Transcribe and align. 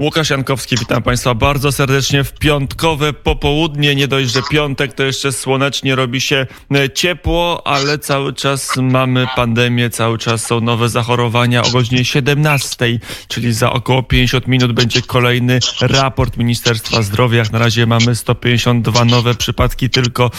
Łukasz 0.00 0.30
Jankowski, 0.30 0.76
witam 0.76 1.02
Państwa 1.02 1.34
bardzo 1.34 1.72
serdecznie 1.72 2.24
w 2.24 2.32
piątkowe 2.32 3.12
popołudnie. 3.12 3.94
Nie 3.94 4.08
dość, 4.08 4.30
że 4.30 4.40
piątek, 4.50 4.92
to 4.92 5.02
jeszcze 5.02 5.32
słonecznie 5.32 5.94
robi 5.94 6.20
się 6.20 6.46
e, 6.74 6.90
ciepło, 6.90 7.66
ale 7.66 7.98
cały 7.98 8.32
czas 8.32 8.76
mamy 8.76 9.26
pandemię, 9.36 9.90
cały 9.90 10.18
czas 10.18 10.46
są 10.46 10.60
nowe 10.60 10.88
zachorowania 10.88 11.62
o 11.62 11.70
godzinie 11.70 12.04
17, 12.04 12.98
czyli 13.28 13.52
za 13.52 13.72
około 13.72 14.02
50 14.02 14.46
minut 14.46 14.72
będzie 14.72 15.02
kolejny 15.02 15.58
raport 15.80 16.36
Ministerstwa 16.36 17.02
Zdrowia. 17.02 17.38
Jak 17.38 17.52
na 17.52 17.58
razie 17.58 17.86
mamy 17.86 18.14
152 18.14 19.04
nowe 19.04 19.34
przypadki 19.34 19.90
tylko 19.90 20.30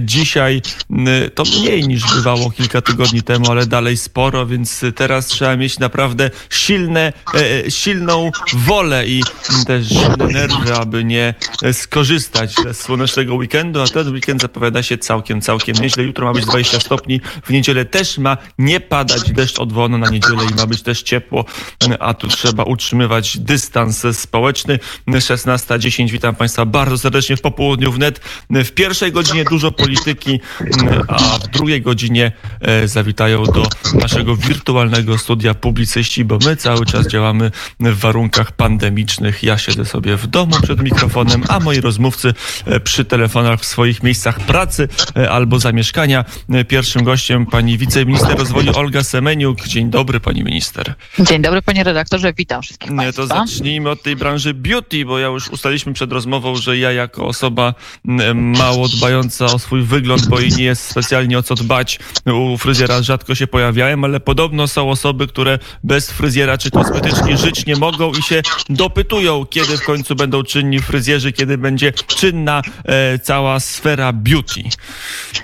dzisiaj. 0.00 0.62
To 1.34 1.42
mniej 1.44 1.88
niż 1.88 2.14
bywało 2.14 2.50
kilka 2.50 2.80
tygodni 2.80 3.22
temu, 3.22 3.50
ale 3.50 3.66
dalej 3.66 3.96
sporo, 3.96 4.46
więc 4.46 4.84
teraz 4.96 5.26
trzeba 5.26 5.56
mieć 5.56 5.78
naprawdę 5.78 6.30
silne, 6.50 7.12
e, 7.34 7.70
silną 7.70 8.30
wolę 8.52 8.91
i 9.06 9.22
też 9.66 9.88
nerwy, 10.32 10.74
aby 10.74 11.04
nie 11.04 11.34
skorzystać 11.72 12.54
z 12.72 12.76
słonecznego 12.76 13.34
weekendu, 13.34 13.80
a 13.80 13.86
ten 13.86 14.12
weekend 14.12 14.42
zapowiada 14.42 14.82
się 14.82 14.98
całkiem, 14.98 15.40
całkiem 15.40 15.76
nieźle. 15.76 16.04
Jutro 16.04 16.26
ma 16.26 16.32
być 16.32 16.44
20 16.44 16.80
stopni, 16.80 17.20
w 17.44 17.50
niedzielę 17.50 17.84
też 17.84 18.18
ma 18.18 18.36
nie 18.58 18.80
padać 18.80 19.32
deszcz 19.32 19.58
od 19.58 19.72
wolno 19.72 19.98
na 19.98 20.10
niedzielę 20.10 20.42
i 20.52 20.54
ma 20.54 20.66
być 20.66 20.82
też 20.82 21.02
ciepło, 21.02 21.44
a 22.00 22.14
tu 22.14 22.28
trzeba 22.28 22.64
utrzymywać 22.64 23.38
dystans 23.38 24.06
społeczny. 24.12 24.78
16.10, 25.08 26.10
witam 26.10 26.34
Państwa 26.34 26.66
bardzo 26.66 26.98
serdecznie 26.98 27.36
w 27.36 27.40
popołudniu 27.40 27.92
wnet. 27.92 28.20
W 28.50 28.70
pierwszej 28.70 29.12
godzinie 29.12 29.44
dużo 29.44 29.72
polityki, 29.72 30.40
a 31.08 31.18
w 31.18 31.48
drugiej 31.48 31.82
godzinie 31.82 32.32
e, 32.60 32.88
zawitają 32.88 33.44
do 33.44 33.66
naszego 33.94 34.36
wirtualnego 34.36 35.18
studia 35.18 35.54
publicyści, 35.54 36.24
bo 36.24 36.38
my 36.44 36.56
cały 36.56 36.86
czas 36.86 37.06
działamy 37.06 37.50
w 37.80 37.98
warunkach 37.98 38.52
pandemii 38.52 38.81
pandemicznych. 38.82 39.42
Ja 39.42 39.58
siedzę 39.58 39.84
sobie 39.84 40.16
w 40.16 40.26
domu 40.26 40.52
przed 40.62 40.82
mikrofonem, 40.82 41.42
a 41.48 41.60
moi 41.60 41.80
rozmówcy 41.80 42.34
e, 42.66 42.80
przy 42.80 43.04
telefonach 43.04 43.60
w 43.60 43.64
swoich 43.64 44.02
miejscach 44.02 44.40
pracy 44.40 44.88
e, 45.16 45.30
albo 45.30 45.58
zamieszkania. 45.58 46.24
E, 46.50 46.64
pierwszym 46.64 47.04
gościem 47.04 47.46
pani 47.46 47.78
wiceminister 47.78 48.38
rozwoju 48.38 48.76
Olga 48.76 49.02
Semeniuk. 49.02 49.60
Dzień 49.66 49.90
dobry 49.90 50.20
pani 50.20 50.44
minister. 50.44 50.94
Dzień 51.18 51.42
dobry 51.42 51.62
panie 51.62 51.84
redaktorze, 51.84 52.32
witam 52.32 52.62
wszystkich 52.62 52.90
Nie, 52.90 52.96
państwa. 52.96 53.22
To 53.22 53.28
zacznijmy 53.28 53.90
od 53.90 54.02
tej 54.02 54.16
branży 54.16 54.54
beauty, 54.54 55.04
bo 55.04 55.18
ja 55.18 55.26
już 55.26 55.48
ustaliliśmy 55.48 55.92
przed 55.92 56.12
rozmową, 56.12 56.56
że 56.56 56.78
ja 56.78 56.92
jako 56.92 57.26
osoba 57.26 57.74
mało 58.34 58.88
dbająca 58.88 59.44
o 59.44 59.58
swój 59.58 59.82
wygląd, 59.82 60.26
bo 60.26 60.40
i 60.40 60.48
nie 60.48 60.64
jest 60.64 60.88
specjalnie 60.90 61.38
o 61.38 61.42
co 61.42 61.54
dbać, 61.54 61.98
u 62.52 62.58
fryzjera 62.58 63.02
rzadko 63.02 63.34
się 63.34 63.46
pojawiałem, 63.46 64.04
ale 64.04 64.20
podobno 64.20 64.68
są 64.68 64.90
osoby, 64.90 65.26
które 65.26 65.58
bez 65.84 66.10
fryzjera 66.10 66.58
czy 66.58 66.70
kosmetyczki 66.70 67.36
żyć 67.36 67.66
nie 67.66 67.76
mogą 67.76 68.12
i 68.12 68.22
się 68.22 68.42
dopytują, 68.74 69.46
kiedy 69.46 69.76
w 69.76 69.82
końcu 69.82 70.14
będą 70.14 70.42
czynni 70.42 70.80
fryzjerzy, 70.80 71.32
kiedy 71.32 71.58
będzie 71.58 71.92
czynna 71.92 72.62
e, 72.84 73.18
cała 73.18 73.60
sfera 73.60 74.12
beauty. 74.12 74.62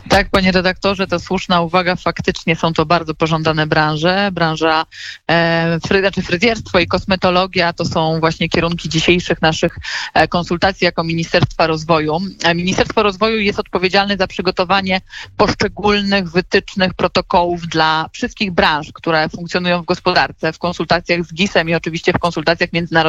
Tak, 0.09 0.31
panie 0.31 0.53
redaktorze, 0.53 1.07
to 1.07 1.21
słuszna 1.21 1.61
uwaga. 1.61 1.97
Faktycznie 1.97 2.57
są 2.57 2.73
to 2.73 2.87
bardzo 2.87 3.15
pożądane 3.15 3.67
branże. 3.67 4.31
Branża 4.33 4.87
e, 5.31 5.79
fry, 5.87 6.01
znaczy 6.01 6.23
fryzjerstwo 6.23 6.79
i 6.79 6.87
kosmetologia 6.87 7.73
to 7.73 7.85
są 7.85 8.21
właśnie 8.21 8.49
kierunki 8.49 8.89
dzisiejszych 8.89 9.43
naszych 9.43 9.79
e, 10.15 10.29
konsultacji 10.29 10.85
jako 10.85 11.05
Ministerstwa 11.05 11.67
Rozwoju. 11.67 12.19
E, 12.45 12.55
Ministerstwo 12.55 13.03
Rozwoju 13.03 13.41
jest 13.41 13.59
odpowiedzialne 13.59 14.17
za 14.17 14.27
przygotowanie 14.27 15.01
poszczególnych 15.37 16.31
wytycznych, 16.31 16.95
protokołów 16.95 17.67
dla 17.67 18.07
wszystkich 18.13 18.53
branż, 18.53 18.89
które 18.95 19.29
funkcjonują 19.29 19.83
w 19.83 19.85
gospodarce, 19.85 20.53
w 20.53 20.59
konsultacjach 20.59 21.25
z 21.25 21.35
GIS-em 21.35 21.69
i 21.69 21.75
oczywiście 21.75 22.13
w 22.13 22.19
konsultacjach 22.19 22.73
międzynarodowych, 22.73 23.08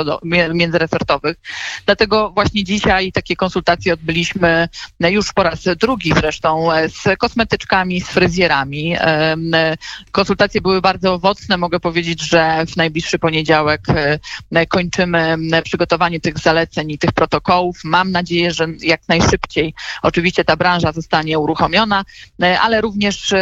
międzyresortowych. 0.53 1.38
Dlatego 1.86 2.30
właśnie 2.30 2.64
dzisiaj 2.64 3.11
takie 3.11 3.36
konsultacje 3.36 3.94
odbyliśmy 3.94 4.69
już 5.00 5.33
po 5.33 5.44
raz 5.44 5.59
drugi 5.80 6.14
zresztą 6.14 6.72
e, 6.72 6.89
z 6.89 7.03
kosmetyczkami, 7.17 8.02
z 8.02 8.08
fryzjerami. 8.08 8.95
Konsultacje 10.11 10.61
były 10.61 10.82
bardzo 10.82 11.14
owocne. 11.14 11.58
Mogę 11.58 11.80
powiedzieć, 11.80 12.21
że 12.21 12.65
w 12.65 12.77
najbliższy 12.77 13.20
poniedziałek 13.20 13.82
e, 14.52 14.65
kończymy 14.65 15.38
przygotowanie 15.64 16.20
tych 16.20 16.39
zaleceń 16.39 16.92
i 16.92 16.98
tych 16.98 17.11
protokołów. 17.11 17.77
Mam 17.83 18.11
nadzieję, 18.11 18.52
że 18.52 18.67
jak 18.82 19.02
najszybciej 19.08 19.73
oczywiście 20.02 20.45
ta 20.45 20.55
branża 20.55 20.92
zostanie 20.92 21.39
uruchomiona, 21.39 22.05
e, 22.42 22.59
ale 22.59 22.82
również 22.82 23.33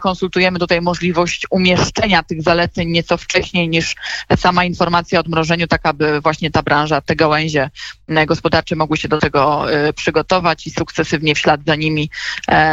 konsultujemy 0.00 0.58
tutaj 0.58 0.80
możliwość 0.80 1.46
umieszczenia 1.50 2.22
tych 2.22 2.42
zaleceń 2.42 2.88
nieco 2.90 3.16
wcześniej 3.16 3.68
niż 3.68 3.96
sama 4.36 4.64
informacja 4.64 5.18
o 5.18 5.20
odmrożeniu, 5.20 5.66
tak 5.66 5.86
aby 5.88 6.20
właśnie 6.20 6.50
ta 6.50 6.62
branża, 6.62 7.00
te 7.00 7.16
gałęzie 7.16 7.70
gospodarcze 8.26 8.76
mogły 8.76 8.96
się 8.96 9.08
do 9.08 9.18
tego 9.18 9.64
przygotować 9.96 10.66
i 10.66 10.70
sukcesywnie 10.70 11.34
w 11.34 11.38
ślad 11.38 11.60
za 11.66 11.74
nimi 11.74 12.10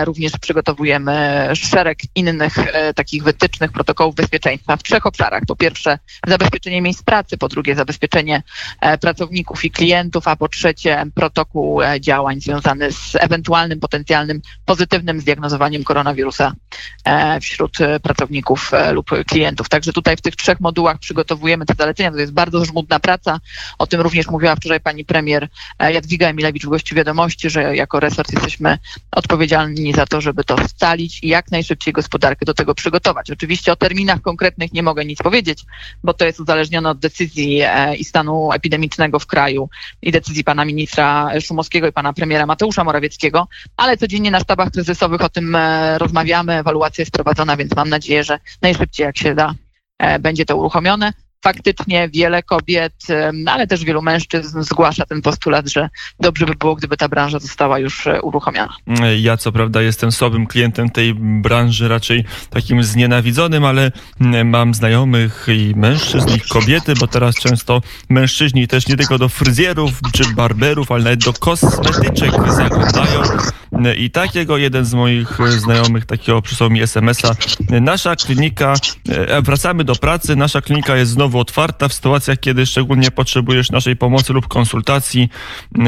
również 0.05 0.31
przygotowujemy 0.41 1.15
szereg 1.53 1.99
innych 2.15 2.57
e, 2.57 2.93
takich 2.93 3.23
wytycznych 3.23 3.71
protokołów 3.71 4.15
bezpieczeństwa 4.15 4.77
w 4.77 4.83
trzech 4.83 5.05
obszarach. 5.05 5.43
Po 5.47 5.55
pierwsze 5.55 5.99
zabezpieczenie 6.27 6.81
miejsc 6.81 7.03
pracy, 7.03 7.37
po 7.37 7.47
drugie 7.47 7.75
zabezpieczenie 7.75 8.43
e, 8.81 8.97
pracowników 8.97 9.65
i 9.65 9.71
klientów, 9.71 10.27
a 10.27 10.35
po 10.35 10.47
trzecie 10.47 11.05
protokół 11.15 11.81
e, 11.81 12.01
działań 12.01 12.41
związany 12.41 12.91
z 12.91 13.15
ewentualnym 13.15 13.79
potencjalnym 13.79 14.41
pozytywnym 14.65 15.19
zdiagnozowaniem 15.19 15.83
koronawirusa 15.83 16.53
wśród 17.41 17.77
pracowników 18.03 18.71
lub 18.91 19.09
klientów. 19.27 19.69
Także 19.69 19.93
tutaj 19.93 20.17
w 20.17 20.21
tych 20.21 20.35
trzech 20.35 20.59
modułach 20.59 20.99
przygotowujemy 20.99 21.65
te 21.65 21.73
zalecenia. 21.77 22.11
To 22.11 22.17
jest 22.17 22.33
bardzo 22.33 22.65
żmudna 22.65 22.99
praca. 23.05 23.39
O 23.77 23.87
tym 23.87 24.01
również 24.01 24.27
mówiła 24.27 24.55
wczoraj 24.55 24.79
pani 24.79 25.05
premier 25.05 25.47
Jadwiga 25.79 26.27
Emilewicz 26.27 26.65
w 26.65 26.69
gościu 26.69 26.95
wiadomości, 26.95 27.49
że 27.49 27.75
jako 27.75 27.99
resort 27.99 28.33
jesteśmy 28.33 28.77
odpowiedzialni 29.11 29.93
za 29.93 30.05
to, 30.05 30.21
żeby 30.21 30.43
to 30.43 30.67
scalić 30.67 31.23
i 31.23 31.27
jak 31.27 31.51
najszybciej 31.51 31.93
gospodarkę 31.93 32.45
do 32.45 32.53
tego 32.53 32.75
przygotować. 32.75 33.31
Oczywiście 33.31 33.71
o 33.71 33.75
terminach 33.75 34.21
konkretnych 34.21 34.73
nie 34.73 34.83
mogę 34.83 35.05
nic 35.05 35.19
powiedzieć, 35.19 35.63
bo 36.03 36.13
to 36.13 36.25
jest 36.25 36.39
uzależnione 36.39 36.89
od 36.89 36.99
decyzji 36.99 37.61
e, 37.61 37.95
i 37.95 38.03
stanu 38.03 38.51
epidemicznego 38.51 39.19
w 39.19 39.25
kraju 39.25 39.69
i 40.01 40.11
decyzji 40.11 40.43
pana 40.43 40.65
ministra 40.65 41.29
Szumowskiego 41.41 41.87
i 41.87 41.91
pana 41.91 42.13
premiera 42.13 42.45
Mateusza 42.45 42.83
Morawieckiego, 42.83 43.47
ale 43.77 43.97
codziennie 43.97 44.31
na 44.31 44.39
sztabach 44.39 44.71
kryzysowych 44.71 45.21
o 45.21 45.29
tym 45.29 45.55
e, 45.55 45.97
rozmawiamy, 45.97 46.53
ewaluacja 46.53 47.01
jest 47.01 47.11
prowadzona, 47.11 47.57
więc 47.57 47.75
mam 47.75 47.89
nadzieję, 47.89 48.23
że 48.23 48.39
najszybciej 48.61 49.05
jak 49.05 49.17
się 49.17 49.35
da 49.35 49.53
e, 49.99 50.19
będzie 50.19 50.45
to 50.45 50.57
uruchomione 50.57 51.13
faktycznie 51.45 52.09
wiele 52.09 52.43
kobiet, 52.43 52.93
ale 53.45 53.67
też 53.67 53.83
wielu 53.83 54.01
mężczyzn 54.01 54.61
zgłasza 54.61 55.05
ten 55.05 55.21
postulat, 55.21 55.67
że 55.69 55.89
dobrze 56.19 56.45
by 56.45 56.55
było, 56.55 56.75
gdyby 56.75 56.97
ta 56.97 57.09
branża 57.09 57.39
została 57.39 57.79
już 57.79 58.07
e, 58.07 58.21
uruchomiona. 58.21 58.73
Ja 59.19 59.37
co 59.37 59.51
prawda 59.51 59.81
jestem 59.81 60.11
słabym 60.11 60.47
klientem 60.47 60.89
tej 60.89 61.13
branży, 61.13 61.87
raczej 61.87 62.25
takim 62.49 62.83
znienawidzonym, 62.83 63.65
ale 63.65 63.91
mam 64.45 64.73
znajomych 64.73 65.47
i 65.49 65.73
mężczyzn, 65.75 66.29
i 66.35 66.39
kobiety, 66.49 66.93
bo 66.99 67.07
teraz 67.07 67.35
często 67.35 67.81
mężczyźni 68.09 68.67
też 68.67 68.87
nie 68.87 68.97
tylko 68.97 69.17
do 69.17 69.29
fryzjerów 69.29 69.91
czy 70.13 70.23
barberów, 70.35 70.91
ale 70.91 71.03
nawet 71.03 71.25
do 71.25 71.33
kosmetyczek 71.33 72.31
zaglądają. 72.51 73.21
I 73.97 74.11
takiego 74.11 74.57
jeden 74.57 74.85
z 74.85 74.93
moich 74.93 75.37
znajomych 75.49 76.05
takiego 76.05 76.41
przysłał 76.41 76.69
mi 76.69 76.81
SMS-a. 76.81 77.31
Nasza 77.81 78.15
klinika, 78.15 78.73
e, 79.09 79.41
wracamy 79.41 79.83
do 79.83 79.95
pracy, 79.95 80.35
nasza 80.35 80.61
klinika 80.61 80.95
jest 80.97 81.11
znowu 81.11 81.34
otwarta 81.39 81.87
w 81.87 81.93
sytuacjach, 81.93 82.39
kiedy 82.39 82.65
szczególnie 82.65 83.11
potrzebujesz 83.11 83.71
naszej 83.71 83.95
pomocy 83.95 84.33
lub 84.33 84.47
konsultacji. 84.47 85.29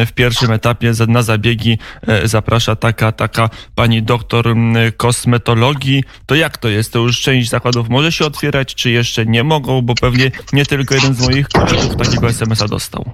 W 0.07 0.11
pierwszym 0.11 0.51
etapie 0.51 0.91
na 1.07 1.21
zabiegi 1.21 1.77
e, 2.07 2.27
zaprasza 2.27 2.75
taka, 2.75 3.11
taka 3.11 3.49
pani 3.75 4.03
doktor 4.03 4.55
kosmetologii. 4.97 6.03
To 6.25 6.35
jak 6.35 6.57
to 6.57 6.69
jest? 6.69 6.93
To 6.93 6.99
już 6.99 7.21
część 7.21 7.49
zakładów 7.49 7.89
może 7.89 8.11
się 8.11 8.25
otwierać, 8.25 8.75
czy 8.75 8.89
jeszcze 8.89 9.25
nie 9.25 9.43
mogą, 9.43 9.81
bo 9.81 9.95
pewnie 9.95 10.31
nie 10.53 10.65
tylko 10.65 10.95
jeden 10.95 11.13
z 11.13 11.27
moich 11.27 11.47
kolegów 11.47 11.95
takiego 11.95 12.29
SMS-a 12.29 12.67
dostał. 12.67 13.11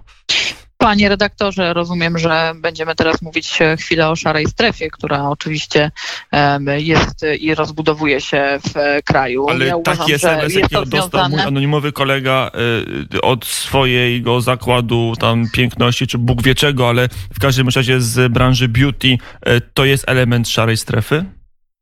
Panie 0.83 1.09
redaktorze, 1.09 1.73
rozumiem, 1.73 2.17
że 2.17 2.53
będziemy 2.55 2.95
teraz 2.95 3.21
mówić 3.21 3.59
chwilę 3.79 4.09
o 4.09 4.15
szarej 4.15 4.45
strefie, 4.45 4.89
która 4.91 5.29
oczywiście 5.29 5.91
jest 6.77 7.25
i 7.39 7.55
rozbudowuje 7.55 8.21
się 8.21 8.59
w 8.67 9.03
kraju. 9.05 9.49
Ale 9.49 9.65
ja 9.65 9.75
uważam, 9.75 10.07
taki 10.07 10.13
SMS, 10.13 10.53
jaki 10.53 10.75
dostał 10.85 11.29
mój 11.29 11.41
anonimowy 11.41 11.91
kolega 11.91 12.51
od 13.21 13.45
swojego 13.45 14.41
zakładu 14.41 15.13
tam 15.19 15.49
piękności, 15.53 16.07
czy 16.07 16.17
Bóg 16.17 16.43
wie 16.43 16.55
czego, 16.55 16.89
ale 16.89 17.09
w 17.09 17.39
każdym 17.39 17.69
razie 17.75 18.01
z 18.01 18.31
branży 18.31 18.67
beauty, 18.67 19.17
to 19.73 19.85
jest 19.85 20.09
element 20.09 20.49
szarej 20.49 20.77
strefy? 20.77 21.25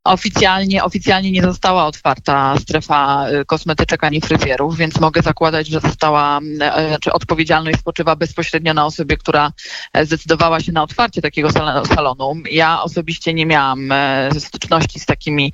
Oficjalnie, 0.04 0.84
oficjalnie 0.84 1.32
nie 1.32 1.42
została 1.42 1.86
otwarta 1.86 2.56
strefa 2.60 3.30
y, 3.30 3.46
kosmetyczek 3.46 4.04
ani 4.04 4.22
fryzjerów, 4.22 4.78
więc 4.78 5.00
mogę 5.00 5.22
zakładać, 5.22 5.68
że 5.68 5.80
została, 5.80 6.40
e, 6.62 6.88
znaczy 6.88 7.14
odpowiedzialność 7.14 7.80
spoczywa 7.80 8.16
bezpośrednio 8.16 8.74
na 8.74 8.86
osobie, 8.86 9.18
która 9.18 9.52
e, 9.94 10.06
zdecydowała 10.06 10.60
się 10.60 10.72
na 10.72 10.84
otwarcie 10.84 11.22
takiego 11.22 11.50
salonu. 11.96 12.34
Ja 12.52 12.82
osobiście 12.82 13.34
nie 13.34 13.46
miałam 13.46 13.92
e, 13.92 14.30
styczności 14.40 15.00
z 15.00 15.06
takimi 15.06 15.54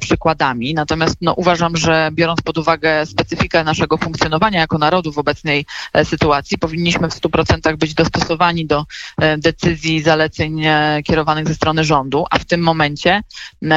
przykładami, 0.00 0.74
natomiast 0.74 1.16
no, 1.20 1.34
uważam, 1.34 1.76
że 1.76 2.10
biorąc 2.12 2.40
pod 2.40 2.58
uwagę 2.58 3.06
specyfikę 3.06 3.64
naszego 3.64 3.98
funkcjonowania 3.98 4.60
jako 4.60 4.78
narodu 4.78 5.12
w 5.12 5.18
obecnej 5.18 5.66
sytuacji, 6.04 6.58
powinniśmy 6.58 7.10
w 7.10 7.14
100% 7.14 7.76
być 7.76 7.94
dostosowani 7.94 8.66
do 8.66 8.84
decyzji, 9.38 10.02
zaleceń 10.02 10.62
kierowanych 11.04 11.48
ze 11.48 11.54
strony 11.54 11.84
rządu, 11.84 12.24
a 12.30 12.38
w 12.38 12.44
tym 12.44 12.60
momencie 12.60 13.22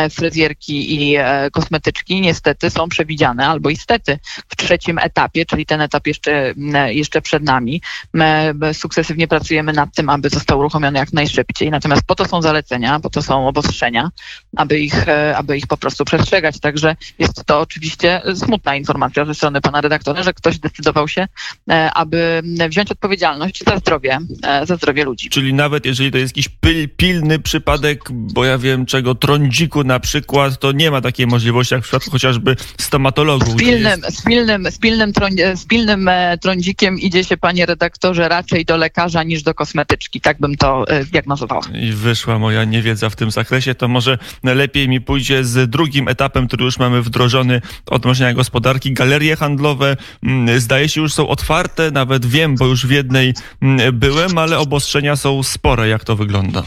fryzjerki 0.10 0.96
i 0.96 1.16
e, 1.16 1.52
kosmetyczki 1.52 2.22
niestety 2.22 2.69
są 2.69 2.90
przewidziane, 2.90 3.48
albo 3.48 3.69
istety 3.69 4.19
w 4.50 4.56
trzecim 4.56 4.98
etapie, 5.00 5.46
czyli 5.46 5.66
ten 5.66 5.81
etap 5.81 6.07
jeszcze, 6.07 6.54
jeszcze 6.88 7.22
przed 7.22 7.44
nami. 7.44 7.81
My 8.13 8.54
sukcesywnie 8.74 9.28
pracujemy 9.28 9.74
nad 9.74 9.96
tym, 9.96 10.10
aby 10.10 10.30
został 10.30 10.60
uruchomiony 10.60 11.00
jak 11.00 11.13
najszybciej. 11.13 11.72
Natomiast 11.72 12.04
po 12.07 12.16
to 12.16 12.25
są 12.25 12.42
zalecenia, 12.42 13.00
po 13.00 13.10
to 13.10 13.22
są 13.22 13.48
obostrzenia, 13.48 14.10
aby 14.56 14.80
ich, 14.80 15.07
e, 15.07 15.38
aby 15.38 15.57
ich 15.57 15.68
po 15.68 15.78
prostu 15.78 16.06
przestrzegać. 16.06 16.60
Także 16.60 16.96
jest 17.19 17.46
to 17.46 17.60
oczywiście 17.60 18.22
smutna 18.36 18.75
informacja 18.75 19.25
ze 19.25 19.36
strony 19.36 19.62
pana 19.62 19.81
redaktora, 19.81 20.24
że 20.24 20.34
ktoś 20.34 20.56
zdecydował 20.56 21.07
się, 21.07 21.28
e, 21.69 21.92
aby 21.94 22.42
wziąć 22.69 22.92
odpowiedzialność 22.92 23.63
za 23.68 23.78
zdrowie, 23.78 24.18
za 24.63 24.75
zdrowie 24.75 25.04
ludzi. 25.04 25.30
Czyli 25.30 25.54
nawet 25.54 25.86
jeżeli 25.86 26.12
to 26.12 26.18
jest 26.18 26.38
jakiś 26.38 26.50
pilny 26.98 27.40
przypadek, 27.40 28.04
bo 28.12 28.46
ja 28.46 28.57
wiem 28.57 28.86
czego, 28.86 29.16
trądziku 29.16 29.84
na 29.84 29.94
przykład, 30.00 30.59
to 30.59 30.71
nie 30.71 30.92
ma 30.92 31.01
takiej 31.01 31.27
możliwości 31.27 31.74
jak 31.74 31.83
w 31.83 31.88
przypadku 31.88 32.12
chociażby 32.12 32.56
stomatologów. 32.80 33.50
Z 33.50 33.56
pilnym, 33.56 34.01
jest... 34.03 34.19
z 34.19 34.24
pilnym, 34.24 34.71
z 34.71 34.77
pilnym, 34.77 35.13
z 35.56 35.65
pilnym 35.65 36.07
e, 36.07 36.38
trądzikiem 36.38 37.00
idzie 37.00 37.24
się, 37.24 37.38
panie 37.38 37.65
redaktorze, 37.65 38.30
raczej 38.30 38.65
do 38.65 38.77
lekarza 38.77 39.24
niż 39.24 39.44
do 39.44 39.53
kosmetyczki. 39.53 40.21
Tak 40.21 40.39
bym 40.39 40.57
to 40.57 40.88
e, 40.88 41.06
diagnozowała. 41.06 41.62
I 41.81 41.92
wyszła 41.92 42.39
moja 42.39 42.63
niewiedza 42.63 43.09
w 43.09 43.15
tym 43.15 43.31
zakresie. 43.31 43.75
To 43.75 43.88
może 43.88 44.18
lepiej 44.44 44.89
mi 44.89 45.01
pójdzie 45.01 45.44
z 45.44 45.69
drugim 45.69 46.07
etapem, 46.07 46.47
który 46.47 46.65
już 46.65 46.80
mamy 46.80 47.01
wdrożony 47.01 47.62
odmrożenia 47.86 48.33
gospodarki. 48.33 48.94
Galerie 48.94 49.36
handlowe 49.36 49.97
mm, 50.24 50.59
zdaje 50.59 50.89
się 50.89 51.01
już 51.01 51.13
są 51.13 51.27
otwarte, 51.27 51.92
nawet 51.92 52.25
wiem, 52.25 52.56
bo 52.56 52.65
już 52.65 52.88
w 52.88 52.92
jednej 52.92 53.33
mm, 53.62 54.00
byłem, 54.00 54.38
ale 54.38 54.59
obostrzenia 54.59 55.15
są 55.15 55.44
spore. 55.44 55.88
Jak 55.88 56.03
to 56.03 56.15
wygląda? 56.15 56.63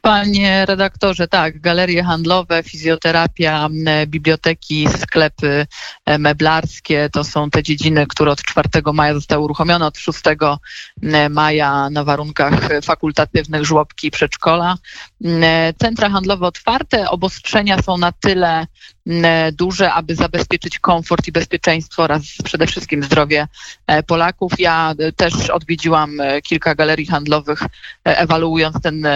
Panie 0.00 0.66
redaktorze, 0.66 1.28
tak, 1.28 1.60
galerie 1.60 2.04
handlowe, 2.04 2.62
fizjoterapia, 2.62 3.68
biblioteki, 4.06 4.88
sklepy 4.98 5.66
e, 6.06 6.18
meblarskie 6.18 7.08
to 7.12 7.24
są 7.24 7.50
te 7.50 7.62
dziedziny, 7.62 8.06
które 8.06 8.30
od 8.30 8.42
4 8.42 8.68
maja 8.92 9.14
zostały 9.14 9.44
uruchomione, 9.44 9.86
od 9.86 9.98
6 9.98 10.18
maja 11.30 11.90
na 11.90 12.04
warunkach 12.04 12.68
fakultatywnych 12.84 13.64
żłobki 13.64 14.06
i 14.06 14.10
przedszkola. 14.10 14.76
Centra 15.78 16.10
handlowe 16.10 16.46
otwarte, 16.46 17.10
obostrzenia 17.10 17.82
są 17.82 17.98
na 17.98 18.12
tyle 18.12 18.66
duże, 19.52 19.92
aby 19.92 20.14
zabezpieczyć 20.14 20.78
komfort 20.78 21.28
i 21.28 21.32
bezpieczeństwo 21.32 22.02
oraz 22.02 22.22
przede 22.44 22.66
wszystkim 22.66 23.02
zdrowie 23.04 23.48
e, 23.86 24.02
Polaków. 24.02 24.52
Ja 24.58 24.94
e, 24.98 25.12
też 25.12 25.50
odwiedziłam 25.50 26.16
kilka 26.42 26.74
galerii 26.74 27.06
handlowych, 27.06 27.62
ewaluując 28.04 28.76
ten 28.82 29.06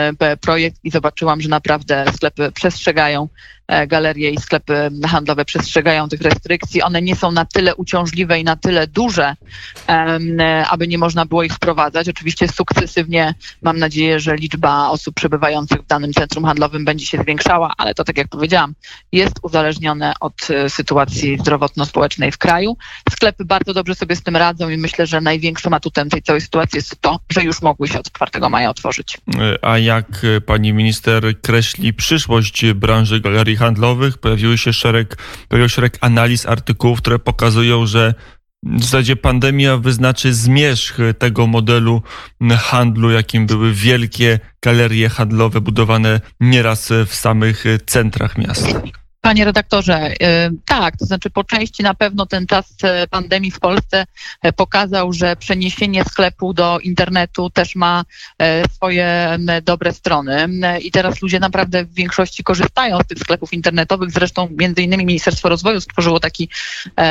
projekt 0.45 0.77
i 0.85 0.91
zobaczyłam, 0.91 1.41
że 1.41 1.49
naprawdę 1.49 2.05
sklepy 2.15 2.53
przestrzegają 2.53 3.29
galerie 3.87 4.31
i 4.31 4.41
sklepy 4.41 4.91
handlowe 5.07 5.45
przestrzegają 5.45 6.09
tych 6.09 6.21
restrykcji. 6.21 6.83
One 6.83 7.03
nie 7.03 7.17
są 7.17 7.33
na 7.33 7.45
tyle 7.45 7.75
uciążliwe 7.75 8.41
i 8.41 8.45
na 8.45 8.57
tyle 8.57 8.87
duże, 8.87 9.37
aby 10.71 10.89
nie 10.89 10.99
można 10.99 11.27
było 11.27 11.43
ich 11.43 11.53
wprowadzać. 11.53 12.09
Oczywiście 12.09 12.49
sukcesywnie 12.49 13.35
mam 13.63 13.79
nadzieję, 13.79 14.21
że 14.21 14.37
liczba 14.37 14.89
osób 14.89 15.15
przebywających 15.15 15.81
w 15.81 15.87
danym 15.87 16.13
centrum 16.13 16.45
handlowym 16.45 16.85
będzie 16.85 17.07
się 17.07 17.19
zwiększała, 17.23 17.73
ale 17.77 17.95
to 17.95 18.05
tak 18.05 18.19
jak 18.19 18.29
powiedziałam, 18.29 18.75
jest 19.13 19.35
uzależnione 19.43 20.13
od 20.21 20.51
e, 20.51 20.71
sytuacji 20.71 21.39
zdrowotno-społecznej 21.39 22.33
w 22.33 22.39
kraju. 22.39 22.77
Sklepy 23.11 23.45
bardzo 23.45 23.75
dobrze 23.75 23.95
sobie 23.95 24.17
z 24.17 24.23
tym 24.23 24.37
radzą 24.37 24.69
i 24.69 24.77
myślę, 24.77 25.07
że 25.07 25.21
największym 25.21 25.75
atutem 25.75 26.11
tej 26.11 26.23
całej 26.23 26.41
sytuacji 26.41 26.77
jest 26.77 27.01
to, 27.01 27.21
że 27.31 27.43
już 27.43 27.63
mogły 27.63 27.89
się 27.89 27.99
od 27.99 28.13
4 28.13 28.49
maja 28.51 28.71
otworzyć. 28.71 29.19
E, 29.39 29.65
a 29.65 29.79
jak 29.79 30.27
pani 30.47 30.73
minister 30.73 31.41
kreśli 31.41 31.95
przyszłość 31.95 32.65
branży 32.75 33.21
galerii 33.21 33.54
handlowych 33.57 34.19
pojawiły 34.19 34.59
się 34.59 34.73
szereg, 34.73 35.17
pojawił 35.49 35.69
szereg 35.69 35.99
analiz, 36.01 36.47
artykułów, 36.47 36.99
które 36.99 37.19
pokazują, 37.19 37.87
że 37.87 38.15
w 38.63 38.83
zasadzie 38.83 39.17
pandemia 39.17 39.77
wyznaczy 39.77 40.35
zmierzch 40.35 40.99
tego 41.19 41.47
modelu 41.47 42.03
handlu, 42.59 43.11
jakim 43.11 43.47
były 43.47 43.73
wielkie 43.73 44.41
galerie 44.63 45.09
handlowe 45.09 45.61
budowane 45.61 46.21
nieraz 46.41 46.93
w 47.07 47.15
samych 47.15 47.65
centrach 47.87 48.39
miasta. 48.39 48.83
Panie 49.25 49.45
redaktorze, 49.45 50.13
y, 50.13 50.17
tak, 50.65 50.97
to 50.97 51.07
znaczy 51.07 51.31
po 51.31 51.45
części 51.45 51.83
na 51.83 51.95
pewno 51.95 52.27
ten 52.27 52.47
czas 52.47 52.71
y, 53.05 53.09
pandemii 53.09 53.51
w 53.51 53.61
Polsce 53.61 54.07
y, 54.47 54.53
pokazał, 54.53 55.13
że 55.13 55.37
przeniesienie 55.37 56.05
sklepu 56.05 56.55
do 56.55 56.79
internetu 56.79 57.51
też 57.51 57.77
ma 57.77 58.05
swoje 58.73 59.39
dobre 59.63 59.93
strony 59.93 60.49
i 60.83 60.91
teraz 60.91 61.23
ludzie 61.23 61.41
naprawdę 61.41 61.85
w 61.85 61.95
większości 61.95 62.45
korzystają 62.45 62.99
z 62.99 63.07
tych 63.07 63.19
sklepów 63.19 63.53
internetowych. 63.53 64.11
Zresztą 64.11 64.49
między 64.59 64.83
innymi 64.83 65.07
Ministerstwo 65.07 65.49
Rozwoju 65.49 65.81
stworzyło 65.81 66.21
taki, 66.21 66.49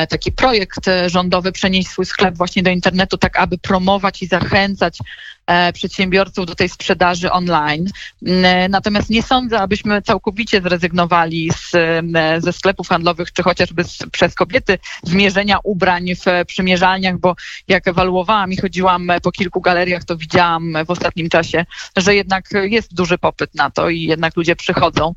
taki 0.09 0.31
projekt 0.31 0.85
rządowy 1.07 1.51
przenieść 1.51 1.89
swój 1.89 2.05
sklep 2.05 2.35
właśnie 2.37 2.63
do 2.63 2.69
internetu, 2.69 3.17
tak 3.17 3.39
aby 3.39 3.57
promować 3.57 4.21
i 4.21 4.27
zachęcać 4.27 4.97
E, 5.42 5.42
przedsiębiorców 5.73 6.45
do 6.45 6.55
tej 6.55 6.69
sprzedaży 6.69 7.31
online. 7.31 7.87
Mm, 8.25 8.71
natomiast 8.71 9.09
nie 9.09 9.23
sądzę, 9.23 9.59
abyśmy 9.59 10.01
całkowicie 10.01 10.61
zrezygnowali 10.61 11.51
z, 11.51 11.75
mm, 11.75 12.41
ze 12.41 12.53
sklepów 12.53 12.87
handlowych, 12.87 13.33
czy 13.33 13.43
chociażby 13.43 13.83
z, 13.83 13.97
przez 14.11 14.35
kobiety 14.35 14.77
zmierzenia 15.03 15.57
ubrań 15.63 16.05
w 16.15 16.45
przymierzalniach, 16.47 17.17
bo 17.17 17.35
jak 17.67 17.87
ewaluowałam 17.87 18.51
i 18.51 18.57
chodziłam 18.57 19.07
po 19.23 19.31
kilku 19.31 19.61
galeriach, 19.61 20.03
to 20.03 20.17
widziałam 20.17 20.73
w 20.85 20.91
ostatnim 20.91 21.29
czasie, 21.29 21.65
że 21.97 22.15
jednak 22.15 22.49
jest 22.63 22.93
duży 22.93 23.17
popyt 23.17 23.55
na 23.55 23.69
to 23.69 23.89
i 23.89 24.01
jednak 24.01 24.35
ludzie 24.35 24.55
przychodzą 24.55 25.13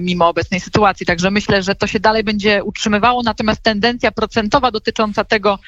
mimo 0.00 0.28
obecnej 0.28 0.60
sytuacji. 0.60 1.06
Także 1.06 1.30
myślę, 1.30 1.62
że 1.62 1.74
to 1.74 1.86
się 1.86 2.00
dalej 2.00 2.24
będzie 2.24 2.64
utrzymywało, 2.64 3.22
natomiast 3.22 3.62
tendencja 3.62 4.12
procentowa 4.12 4.70
dotycząca 4.70 5.24
tego, 5.24 5.58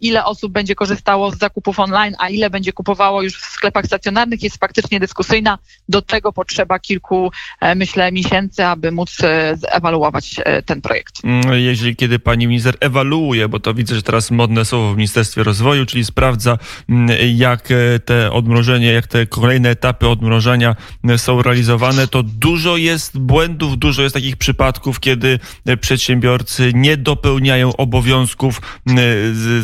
ile 0.00 0.24
osób 0.24 0.52
będzie 0.52 0.74
korzystało 0.74 1.30
z 1.30 1.38
zakupów 1.38 1.80
online, 1.80 2.11
online, 2.12 2.16
a 2.18 2.28
ile 2.28 2.50
będzie 2.50 2.72
kupowało 2.72 3.22
już 3.22 3.36
w 3.36 3.44
sklepach 3.44 3.86
stacjonarnych 3.86 4.42
jest 4.42 4.56
faktycznie 4.56 5.00
dyskusyjna. 5.00 5.58
Do 5.88 6.02
tego 6.02 6.32
potrzeba 6.32 6.78
kilku, 6.78 7.30
e, 7.60 7.74
myślę, 7.74 8.12
miesięcy, 8.12 8.64
aby 8.64 8.92
móc 8.92 9.20
e, 9.20 9.56
ewaluować 9.72 10.36
e, 10.44 10.62
ten 10.62 10.80
projekt. 10.80 11.24
Mm, 11.24 11.54
jeśli 11.54 11.96
kiedy 11.96 12.18
pani 12.18 12.46
minister 12.46 12.74
ewaluuje, 12.80 13.48
bo 13.48 13.60
to 13.60 13.74
widzę, 13.74 13.94
że 13.94 14.02
teraz 14.02 14.30
modne 14.30 14.64
słowo 14.64 14.92
w 14.92 14.96
Ministerstwie 14.96 15.42
Rozwoju, 15.42 15.86
czyli 15.86 16.04
sprawdza, 16.04 16.58
mm, 16.88 17.16
jak 17.34 17.68
te 18.04 18.32
odmrożenie, 18.32 18.92
jak 18.92 19.06
te 19.06 19.26
kolejne 19.26 19.70
etapy 19.70 20.08
odmrożenia 20.08 20.76
są 21.16 21.42
realizowane, 21.42 22.08
to 22.08 22.22
dużo 22.22 22.76
jest 22.76 23.18
błędów, 23.18 23.78
dużo 23.78 24.02
jest 24.02 24.14
takich 24.14 24.36
przypadków, 24.36 25.00
kiedy 25.00 25.38
przedsiębiorcy 25.80 26.72
nie 26.74 26.96
dopełniają 26.96 27.76
obowiązków 27.76 28.60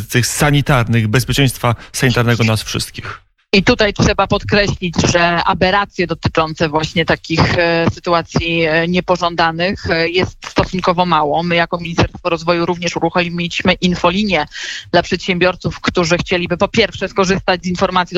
tych 0.09 0.27
sanitarnych, 0.27 1.07
bezpieczeństwa 1.07 1.75
sanitarnego 1.93 2.38
nas 2.43 2.63
wszystkich. 2.63 3.21
I 3.53 3.63
tutaj 3.63 3.93
trzeba 3.93 4.27
podkreślić, 4.27 4.95
że 5.13 5.43
aberracje 5.43 6.07
dotyczące 6.07 6.69
właśnie 6.69 7.05
takich 7.05 7.57
e, 7.57 7.85
sytuacji 7.93 8.65
e, 8.65 8.87
niepożądanych 8.87 9.89
e, 9.89 10.09
jest 10.09 10.37
stosunkowo 10.69 11.05
mało. 11.05 11.43
My 11.43 11.55
jako 11.55 11.77
Ministerstwo 11.77 12.29
Rozwoju 12.29 12.65
również 12.65 12.95
uruchomiliśmy 12.95 13.73
infolinię 13.73 14.45
dla 14.91 15.01
przedsiębiorców, 15.01 15.81
którzy 15.81 16.17
chcieliby 16.17 16.57
po 16.57 16.67
pierwsze 16.67 17.07
skorzystać 17.07 17.63
z 17.63 17.67
informacji 17.67 18.17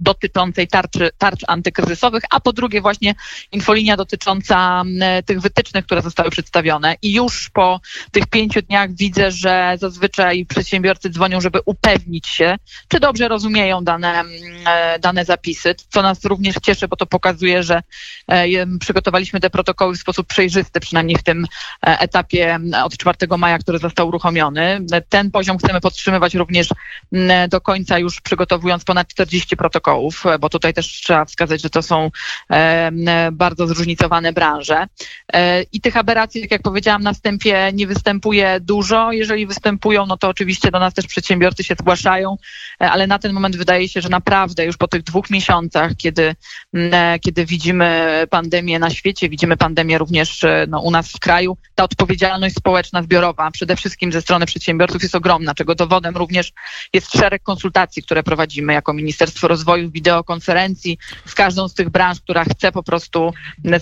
dotyczącej 0.00 0.68
tarczy, 0.68 1.10
tarcz 1.18 1.40
antykryzysowych, 1.46 2.22
a 2.30 2.40
po 2.40 2.52
drugie 2.52 2.80
właśnie 2.80 3.14
infolinia 3.52 3.96
dotycząca 3.96 4.82
tych 5.26 5.40
wytycznych, 5.40 5.86
które 5.86 6.02
zostały 6.02 6.30
przedstawione. 6.30 6.94
I 7.02 7.12
już 7.12 7.50
po 7.50 7.80
tych 8.10 8.26
pięciu 8.26 8.62
dniach 8.62 8.94
widzę, 8.94 9.30
że 9.30 9.76
zazwyczaj 9.80 10.46
przedsiębiorcy 10.46 11.10
dzwonią, 11.10 11.40
żeby 11.40 11.58
upewnić 11.64 12.26
się, 12.26 12.56
czy 12.88 13.00
dobrze 13.00 13.28
rozumieją 13.28 13.84
dane 13.84 14.24
E, 14.66 14.98
dane 14.98 15.24
zapisy, 15.24 15.74
co 15.88 16.02
nas 16.02 16.24
również 16.24 16.56
cieszy, 16.62 16.88
bo 16.88 16.96
to 16.96 17.06
pokazuje, 17.06 17.62
że 17.62 17.82
e, 18.28 18.46
przygotowaliśmy 18.80 19.40
te 19.40 19.50
protokoły 19.50 19.94
w 19.94 20.00
sposób 20.00 20.26
przejrzysty, 20.26 20.80
przynajmniej 20.80 21.16
w 21.16 21.22
tym 21.22 21.46
etapie 21.82 22.58
od 22.84 22.96
4 22.96 23.16
maja, 23.38 23.58
który 23.58 23.78
został 23.78 24.08
uruchomiony. 24.08 24.80
Ten 25.08 25.30
poziom 25.30 25.58
chcemy 25.58 25.80
podtrzymywać 25.80 26.34
również 26.34 26.68
do 27.48 27.60
końca, 27.60 27.98
już 27.98 28.20
przygotowując 28.20 28.84
ponad 28.84 29.08
40 29.08 29.56
protokołów, 29.56 30.24
bo 30.40 30.48
tutaj 30.48 30.74
też 30.74 30.86
trzeba 30.86 31.24
wskazać, 31.24 31.62
że 31.62 31.70
to 31.70 31.82
są 31.82 32.10
bardzo 33.32 33.66
zróżnicowane 33.66 34.32
branże. 34.32 34.86
I 35.72 35.80
tych 35.80 35.96
aberracji, 35.96 36.40
tak 36.40 36.50
jak 36.50 36.62
powiedziałam 36.62 37.02
na 37.02 37.12
wstępie, 37.12 37.70
nie 37.72 37.86
występuje 37.86 38.58
dużo. 38.60 39.12
Jeżeli 39.12 39.46
występują, 39.46 40.06
no 40.06 40.16
to 40.16 40.28
oczywiście 40.28 40.70
do 40.70 40.78
nas 40.78 40.94
też 40.94 41.06
przedsiębiorcy 41.06 41.64
się 41.64 41.74
zgłaszają, 41.80 42.36
ale 42.78 43.06
na 43.06 43.18
ten 43.18 43.32
moment 43.32 43.56
wydaje 43.56 43.88
się, 43.88 44.00
że 44.00 44.08
naprawdę 44.08 44.64
już 44.64 44.76
po 44.76 44.88
tych 44.88 45.02
dwóch 45.02 45.30
miesiącach, 45.30 45.92
kiedy, 45.96 46.34
kiedy 47.20 47.46
widzimy 47.46 48.22
pandemię 48.30 48.78
na 48.78 48.90
świecie, 48.90 49.28
widzimy 49.28 49.56
pandemię 49.56 49.98
również 49.98 50.44
no, 50.68 50.80
u 50.80 50.90
nas 50.90 51.12
w 51.12 51.18
kraju, 51.18 51.45
ta 51.74 51.84
odpowiedzialność 51.84 52.54
społeczna, 52.54 53.02
zbiorowa, 53.02 53.50
przede 53.50 53.76
wszystkim 53.76 54.12
ze 54.12 54.20
strony 54.20 54.46
przedsiębiorców 54.46 55.02
jest 55.02 55.14
ogromna, 55.14 55.54
czego 55.54 55.74
dowodem 55.74 56.16
również 56.16 56.52
jest 56.92 57.12
szereg 57.12 57.42
konsultacji, 57.42 58.02
które 58.02 58.22
prowadzimy 58.22 58.72
jako 58.72 58.92
Ministerstwo 58.92 59.48
Rozwoju, 59.48 59.90
wideokonferencji. 59.90 60.98
Z 61.26 61.34
każdą 61.34 61.68
z 61.68 61.74
tych 61.74 61.90
branż, 61.90 62.20
która 62.20 62.44
chce 62.44 62.72
po 62.72 62.82
prostu 62.82 63.32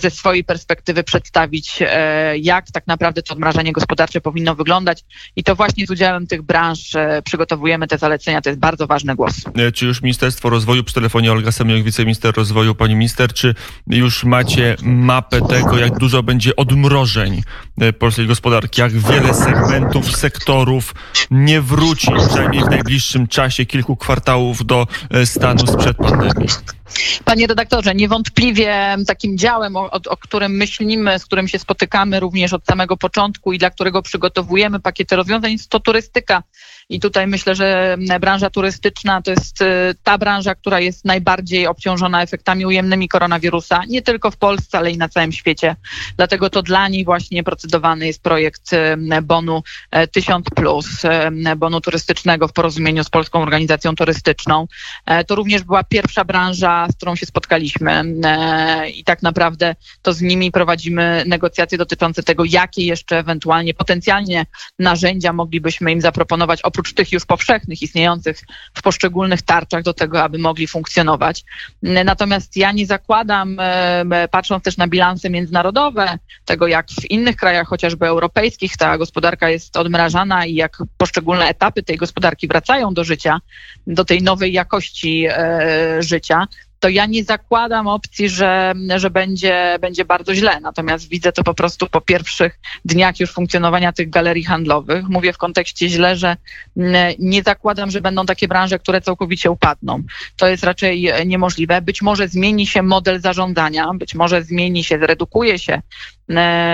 ze 0.01 0.09
swojej 0.09 0.43
perspektywy 0.43 1.03
przedstawić, 1.03 1.79
e, 1.81 2.37
jak 2.37 2.71
tak 2.71 2.87
naprawdę 2.87 3.21
to 3.21 3.33
odmrażanie 3.33 3.71
gospodarcze 3.71 4.21
powinno 4.21 4.55
wyglądać. 4.55 5.05
I 5.35 5.43
to 5.43 5.55
właśnie 5.55 5.87
z 5.87 5.89
udziałem 5.89 6.27
tych 6.27 6.41
branż 6.41 6.95
e, 6.95 7.21
przygotowujemy 7.25 7.87
te 7.87 7.97
zalecenia, 7.97 8.41
to 8.41 8.49
jest 8.49 8.59
bardzo 8.59 8.87
ważny 8.87 9.15
głos. 9.15 9.33
E, 9.55 9.71
czy 9.71 9.85
już 9.85 10.01
Ministerstwo 10.01 10.49
Rozwoju, 10.49 10.83
przy 10.83 10.95
telefonie 10.95 11.31
Olga 11.31 11.51
Semeniuk, 11.51 11.85
wiceminister 11.85 12.35
rozwoju, 12.35 12.75
pani 12.75 12.95
minister, 12.95 13.33
czy 13.33 13.55
już 13.87 14.23
macie 14.23 14.75
mapę 14.83 15.41
tego, 15.41 15.77
jak 15.77 15.97
dużo 15.99 16.23
będzie 16.23 16.55
odmrożeń 16.55 17.41
polskiej 17.99 18.27
gospodarki, 18.27 18.81
jak 18.81 18.91
wiele 18.91 19.33
segmentów, 19.33 20.17
sektorów 20.17 20.95
nie 21.31 21.61
wróci, 21.61 22.07
przynajmniej 22.27 22.63
w 22.63 22.69
najbliższym 22.69 23.27
czasie, 23.27 23.65
kilku 23.65 23.95
kwartałów 23.95 24.65
do 24.65 24.87
stanu 25.25 25.67
sprzed 25.67 25.97
pandemii? 25.97 26.47
Panie 27.25 27.47
redaktorze, 27.47 27.95
niewątpliwie 27.95 28.95
takim 29.07 29.37
działem, 29.37 29.75
o, 29.75 29.91
o, 29.91 30.17
którym 30.17 30.51
myślimy, 30.51 31.19
z 31.19 31.25
którym 31.25 31.47
się 31.47 31.59
spotykamy 31.59 32.19
również 32.19 32.53
od 32.53 32.65
samego 32.65 32.97
początku 32.97 33.53
i 33.53 33.57
dla 33.57 33.69
którego 33.69 34.01
przygotowujemy 34.01 34.79
pakiety 34.79 35.15
rozwiązań, 35.15 35.51
jest 35.51 35.69
to 35.69 35.79
turystyka. 35.79 36.43
I 36.89 36.99
tutaj 36.99 37.27
myślę, 37.27 37.55
że 37.55 37.97
branża 38.19 38.49
turystyczna 38.49 39.21
to 39.21 39.31
jest 39.31 39.61
y, 39.61 39.65
ta 40.03 40.17
branża, 40.17 40.55
która 40.55 40.79
jest 40.79 41.05
najbardziej 41.05 41.67
obciążona 41.67 42.21
efektami 42.21 42.65
ujemnymi 42.65 43.07
koronawirusa, 43.07 43.81
nie 43.87 44.01
tylko 44.01 44.31
w 44.31 44.37
Polsce, 44.37 44.77
ale 44.77 44.91
i 44.91 44.97
na 44.97 45.09
całym 45.09 45.31
świecie. 45.31 45.75
Dlatego 46.17 46.49
to 46.49 46.61
dla 46.61 46.87
niej 46.87 47.05
właśnie 47.05 47.43
procedowany 47.43 48.07
jest 48.07 48.23
projekt 48.23 48.73
y, 48.73 49.21
bonu 49.21 49.63
1000 50.11 50.47
e, 50.47 50.55
plus, 50.55 51.05
y, 51.05 51.55
bonu 51.55 51.81
turystycznego 51.81 52.47
w 52.47 52.53
porozumieniu 52.53 53.03
z 53.03 53.09
Polską 53.09 53.41
Organizacją 53.41 53.95
Turystyczną. 53.95 54.67
E, 55.05 55.23
to 55.23 55.35
również 55.35 55.63
była 55.63 55.83
pierwsza 55.83 56.25
branża, 56.25 56.74
z 56.91 56.95
którą 56.95 57.15
się 57.15 57.25
spotkaliśmy 57.25 58.03
e, 58.23 58.89
i 58.89 59.03
tak 59.03 59.21
naprawdę 59.21 59.75
to 60.01 60.13
z 60.13 60.21
nimi 60.21 60.51
prowadzimy 60.51 61.23
negocjacje 61.27 61.77
dotyczące 61.77 62.23
tego, 62.23 62.43
jakie 62.45 62.85
jeszcze 62.85 63.19
ewentualnie 63.19 63.73
potencjalnie 63.73 64.45
narzędzia 64.79 65.33
moglibyśmy 65.33 65.91
im 65.91 66.01
zaproponować 66.01 66.61
oprócz 66.61 66.93
tych 66.93 67.11
już 67.11 67.25
powszechnych, 67.25 67.81
istniejących 67.81 68.39
w 68.73 68.81
poszczególnych 68.81 69.41
tarczach 69.41 69.83
do 69.83 69.93
tego, 69.93 70.23
aby 70.23 70.37
mogli 70.37 70.67
funkcjonować. 70.67 71.43
Natomiast 71.81 72.57
ja 72.57 72.71
nie 72.71 72.85
zakładam, 72.85 73.57
e, 73.59 74.27
patrząc 74.31 74.63
też 74.63 74.77
na 74.77 74.87
bilanse 74.87 75.29
międzynarodowe, 75.29 76.19
tego 76.45 76.67
jak 76.67 76.87
w 76.89 77.11
innych 77.11 77.35
krajach, 77.35 77.67
chociażby 77.67 78.05
europejskich, 78.05 78.77
ta 78.77 78.97
gospodarka 78.97 79.49
jest 79.49 79.77
odmrażana 79.77 80.45
i 80.45 80.55
jak 80.55 80.77
poszczególne 80.97 81.45
etapy 81.45 81.83
tej 81.83 81.97
gospodarki 81.97 82.47
wracają 82.47 82.93
do 82.93 83.03
życia, 83.03 83.39
do 83.87 84.05
tej 84.05 84.21
nowej 84.21 84.53
jakości 84.53 85.25
e, 85.29 85.97
życia, 85.99 86.47
to 86.85 86.89
ja 86.89 87.05
nie 87.05 87.23
zakładam 87.23 87.87
opcji, 87.87 88.29
że, 88.29 88.73
że 88.95 89.09
będzie, 89.09 89.77
będzie 89.81 90.05
bardzo 90.05 90.35
źle. 90.35 90.59
Natomiast 90.59 91.09
widzę 91.09 91.31
to 91.31 91.43
po 91.43 91.53
prostu 91.53 91.87
po 91.87 92.01
pierwszych 92.01 92.59
dniach 92.85 93.19
już 93.19 93.31
funkcjonowania 93.31 93.93
tych 93.93 94.09
galerii 94.09 94.43
handlowych. 94.43 95.09
Mówię 95.09 95.33
w 95.33 95.37
kontekście 95.37 95.89
źle, 95.89 96.15
że 96.15 96.37
nie 97.19 97.43
zakładam, 97.43 97.91
że 97.91 98.01
będą 98.01 98.25
takie 98.25 98.47
branże, 98.47 98.79
które 98.79 99.01
całkowicie 99.01 99.51
upadną. 99.51 100.03
To 100.35 100.47
jest 100.47 100.63
raczej 100.63 101.11
niemożliwe. 101.25 101.81
Być 101.81 102.01
może 102.01 102.27
zmieni 102.27 102.67
się 102.67 102.81
model 102.81 103.21
zarządzania, 103.21 103.91
być 103.93 104.15
może 104.15 104.43
zmieni 104.43 104.83
się, 104.83 104.99
zredukuje 104.99 105.59
się 105.59 105.81
E, 106.14 106.14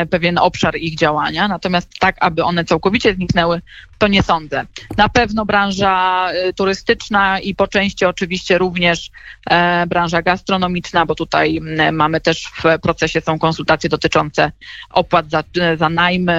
pewien 0.09 0.37
obszar 0.37 0.77
ich 0.77 0.97
działania. 0.97 1.47
Natomiast 1.47 1.99
tak, 1.99 2.15
aby 2.19 2.43
one 2.43 2.65
całkowicie 2.65 3.13
zniknęły, 3.13 3.61
to 3.97 4.07
nie 4.07 4.23
sądzę. 4.23 4.65
Na 4.97 5.09
pewno 5.09 5.45
branża 5.45 6.27
e, 6.31 6.53
turystyczna 6.53 7.39
i 7.39 7.55
po 7.55 7.67
części 7.67 8.05
oczywiście 8.05 8.57
również 8.57 9.11
e, 9.49 9.87
branża 9.87 10.21
gastronomiczna, 10.21 11.05
bo 11.05 11.15
tutaj 11.15 11.59
mamy 11.91 12.21
też 12.21 12.43
w 12.43 12.79
procesie 12.81 13.21
są 13.21 13.39
konsultacje 13.39 13.89
dotyczące 13.89 14.51
opłat 14.89 15.29
za, 15.29 15.43
za 15.77 15.89
najm 15.89 16.31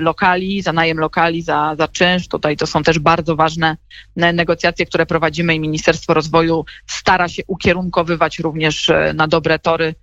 lokali, 0.00 0.62
za 0.62 0.72
najem 0.72 0.98
lokali, 0.98 1.42
za, 1.42 1.74
za 1.78 1.88
czynsz. 1.88 2.28
Tutaj 2.28 2.56
to 2.56 2.66
są 2.66 2.82
też 2.82 2.98
bardzo 2.98 3.36
ważne 3.36 3.76
negocjacje, 4.16 4.86
które 4.86 5.06
prowadzimy 5.06 5.54
i 5.54 5.60
Ministerstwo 5.60 6.14
Rozwoju 6.14 6.64
stara 6.86 7.28
się 7.28 7.42
ukierunkowywać 7.46 8.38
również 8.38 8.90
na 9.14 9.28
dobre 9.28 9.58
tory 9.58 9.94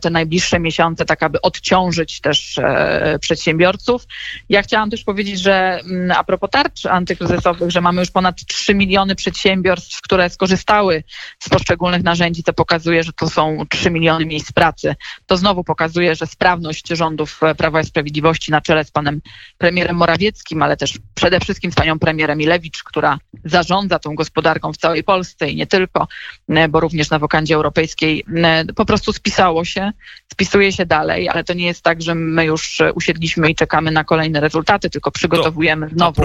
te 0.00 0.10
najbliższe 0.10 0.60
miesiące, 0.60 1.04
tak 1.04 1.22
aby 1.22 1.40
odciążyć 1.40 2.20
też 2.20 2.58
e, 2.58 3.18
przedsiębiorców. 3.20 4.06
Ja 4.48 4.62
chciałam 4.62 4.90
też 4.90 5.04
powiedzieć, 5.04 5.40
że 5.40 5.80
mm, 5.80 6.12
a 6.18 6.24
propos 6.24 6.50
tarcz 6.50 6.86
antykryzysowych, 6.86 7.70
że 7.70 7.80
mamy 7.80 8.00
już 8.00 8.10
ponad 8.10 8.44
3 8.44 8.74
miliony 8.74 9.14
przedsiębiorstw, 9.14 10.00
które 10.00 10.30
skorzystały 10.30 11.04
z 11.38 11.48
poszczególnych 11.48 12.02
narzędzi, 12.02 12.42
to 12.42 12.52
pokazuje, 12.52 13.04
że 13.04 13.12
to 13.12 13.28
są 13.28 13.58
3 13.70 13.90
miliony 13.90 14.26
miejsc 14.26 14.52
pracy. 14.52 14.94
To 15.26 15.36
znowu 15.36 15.64
pokazuje, 15.64 16.14
że 16.14 16.26
sprawność 16.26 16.88
rządów 16.88 17.42
e, 17.42 17.54
Prawa 17.54 17.80
i 17.80 17.84
Sprawiedliwości 17.84 18.50
na 18.50 18.60
czele 18.60 18.84
z 18.84 18.90
panem 18.90 19.20
premierem 19.58 19.96
Morawieckim, 19.96 20.62
ale 20.62 20.76
też 20.76 20.98
przede 21.14 21.40
wszystkim 21.40 21.72
z 21.72 21.74
panią 21.74 21.98
premierem 21.98 22.40
Ilewicz, 22.40 22.82
która 22.82 23.18
zarządza 23.44 23.98
tą 23.98 24.14
gospodarką 24.14 24.72
w 24.72 24.76
całej 24.76 25.04
Polsce 25.04 25.50
i 25.50 25.56
nie 25.56 25.66
tylko, 25.66 26.08
e, 26.48 26.68
bo 26.68 26.80
również 26.80 27.10
na 27.10 27.18
wokandzie 27.18 27.54
europejskiej 27.54 28.24
po 28.76 28.84
prostu 28.84 29.12
spisała 29.12 29.53
udało 29.54 29.64
się, 29.64 29.92
spisuje 30.32 30.72
się 30.72 30.86
dalej, 30.86 31.28
ale 31.28 31.44
to 31.44 31.54
nie 31.54 31.66
jest 31.66 31.82
tak, 31.82 32.02
że 32.02 32.14
my 32.14 32.44
już 32.44 32.82
usiedliśmy 32.94 33.50
i 33.50 33.54
czekamy 33.54 33.90
na 33.90 34.04
kolejne 34.04 34.40
rezultaty, 34.40 34.90
tylko 34.90 35.10
przygotowujemy 35.10 35.88
to, 35.88 35.94
znowu 35.94 36.22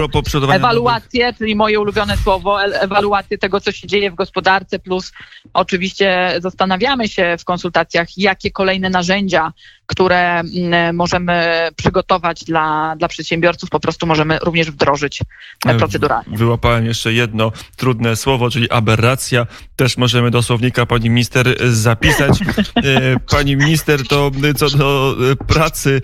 ewaluację, 0.52 1.24
nowych... 1.24 1.38
czyli 1.38 1.56
moje 1.56 1.80
ulubione 1.80 2.16
słowo, 2.16 2.62
ewaluację 2.62 3.38
tego, 3.38 3.60
co 3.60 3.72
się 3.72 3.86
dzieje 3.86 4.10
w 4.10 4.14
gospodarce, 4.14 4.78
plus 4.78 5.12
oczywiście 5.54 6.34
zastanawiamy 6.38 7.08
się 7.08 7.36
w 7.38 7.44
konsultacjach, 7.44 8.08
jakie 8.18 8.50
kolejne 8.50 8.90
narzędzia 8.90 9.52
które 9.90 10.40
mm, 10.40 10.96
możemy 10.96 11.68
przygotować 11.76 12.44
dla, 12.44 12.94
dla 12.98 13.08
przedsiębiorców, 13.08 13.70
po 13.70 13.80
prostu 13.80 14.06
możemy 14.06 14.38
również 14.38 14.70
wdrożyć 14.70 15.22
e, 15.66 15.74
proceduralnie. 15.74 16.38
Wyłapałem 16.38 16.86
jeszcze 16.86 17.12
jedno 17.12 17.52
trudne 17.76 18.16
słowo, 18.16 18.50
czyli 18.50 18.70
aberracja. 18.70 19.46
Też 19.76 19.96
możemy 19.96 20.30
do 20.30 20.42
słownika 20.42 20.86
pani 20.86 21.10
minister 21.10 21.56
zapisać. 21.72 22.38
E, 23.20 23.30
pani 23.30 23.56
minister, 23.56 24.08
to 24.08 24.30
co 24.56 24.70
do 24.70 25.16
pracy, 25.46 26.02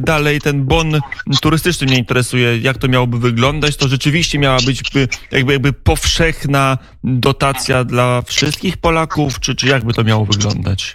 dalej 0.00 0.40
ten 0.40 0.64
bon 0.64 1.00
turystyczny 1.40 1.86
mnie 1.86 1.98
interesuje. 1.98 2.58
Jak 2.58 2.78
to 2.78 2.88
miałoby 2.88 3.18
wyglądać? 3.18 3.76
To 3.76 3.88
rzeczywiście 3.88 4.38
miała 4.38 4.58
być 4.66 4.82
jakby, 4.84 5.08
jakby 5.52 5.72
powszechna 5.72 6.78
dotacja 7.04 7.84
dla 7.84 8.22
wszystkich 8.22 8.76
Polaków, 8.76 9.40
czy, 9.40 9.54
czy 9.54 9.66
jakby 9.66 9.92
to 9.92 10.04
miało 10.04 10.24
wyglądać? 10.24 10.94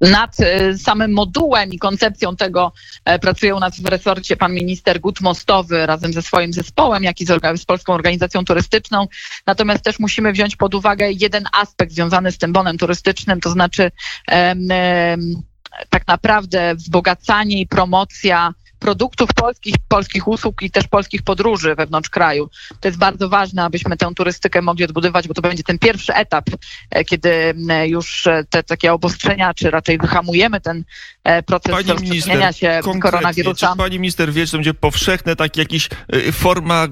Nad 0.00 0.40
e, 0.40 0.78
samym 0.78 1.12
modułem 1.12 1.72
i 1.72 1.78
koncepcją 1.78 2.36
tego 2.36 2.72
e, 3.04 3.18
pracuje 3.18 3.54
u 3.54 3.60
nas 3.60 3.80
w 3.80 3.86
resorcie 3.86 4.36
pan 4.36 4.54
minister 4.54 5.00
Gut 5.00 5.20
Mostowy 5.20 5.86
razem 5.86 6.12
ze 6.12 6.22
swoim 6.22 6.52
zespołem, 6.52 7.04
jak 7.04 7.20
i 7.20 7.26
z, 7.26 7.64
Polską 7.64 7.94
Organizacją 7.94 8.44
Turystyczną. 8.44 9.06
Natomiast 9.46 9.84
też 9.84 9.98
musimy 9.98 10.32
wziąć 10.32 10.56
pod 10.56 10.74
uwagę 10.74 11.10
jeden 11.12 11.44
aspekt 11.52 11.92
związany 11.92 12.32
z 12.32 12.38
tym 12.38 12.52
bonem 12.52 12.78
turystycznym, 12.78 13.40
to 13.40 13.50
znaczy 13.50 13.90
um, 14.32 14.68
um, 14.70 15.42
tak 15.88 16.06
naprawdę 16.06 16.74
wzbogacanie 16.74 17.60
i 17.60 17.66
promocja 17.66 18.54
produktów 18.78 19.30
polskich, 19.34 19.74
polskich 19.88 20.28
usług 20.28 20.62
i 20.62 20.70
też 20.70 20.88
polskich 20.88 21.22
podróży 21.22 21.74
wewnątrz 21.74 22.10
kraju. 22.10 22.50
To 22.80 22.88
jest 22.88 22.98
bardzo 22.98 23.28
ważne, 23.28 23.64
abyśmy 23.64 23.96
tę 23.96 24.14
turystykę 24.16 24.62
mogli 24.62 24.84
odbudować, 24.84 25.28
bo 25.28 25.34
to 25.34 25.42
będzie 25.42 25.62
ten 25.62 25.78
pierwszy 25.78 26.14
etap, 26.14 26.44
e, 26.90 27.04
kiedy 27.04 27.54
już 27.86 28.26
e, 28.26 28.44
te 28.50 28.62
takie 28.62 28.92
obostrzenia, 28.92 29.54
czy 29.54 29.70
raczej 29.70 29.98
wyhamujemy 29.98 30.60
ten 30.60 30.84
e, 31.24 31.42
proces 31.42 31.72
pani 31.72 32.22
się 32.52 32.80
koronawirusa. 33.02 33.70
Czy 33.72 33.78
pani 33.78 33.98
minister 33.98 34.32
wie, 34.32 34.46
że 34.46 34.52
to 34.52 34.58
będzie 34.58 34.74
powszechne, 34.74 35.36
tak 35.36 35.56
jakiś 35.56 35.88
forma 36.32 36.86